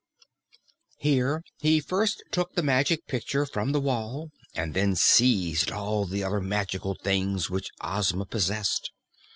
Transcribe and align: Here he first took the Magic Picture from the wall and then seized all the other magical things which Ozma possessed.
Here 0.97 1.43
he 1.59 1.79
first 1.79 2.23
took 2.31 2.55
the 2.55 2.63
Magic 2.63 3.05
Picture 3.05 3.45
from 3.45 3.71
the 3.71 3.79
wall 3.79 4.31
and 4.55 4.73
then 4.73 4.95
seized 4.95 5.69
all 5.71 6.05
the 6.05 6.23
other 6.23 6.41
magical 6.41 6.95
things 6.95 7.51
which 7.51 7.69
Ozma 7.81 8.25
possessed. 8.25 8.89